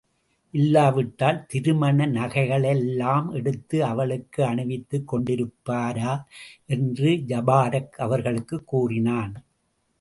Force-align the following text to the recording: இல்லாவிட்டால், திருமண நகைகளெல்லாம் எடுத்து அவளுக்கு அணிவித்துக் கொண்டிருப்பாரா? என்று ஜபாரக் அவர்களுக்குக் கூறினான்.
இல்லாவிட்டால், 0.51 1.45
திருமண 1.45 2.05
நகைகளெல்லாம் 2.07 3.33
எடுத்து 3.33 3.83
அவளுக்கு 3.83 4.43
அணிவித்துக் 4.43 5.15
கொண்டிருப்பாரா? 5.15 6.23
என்று 6.65 7.11
ஜபாரக் 7.11 7.89
அவர்களுக்குக் 7.89 8.67
கூறினான். 8.67 9.43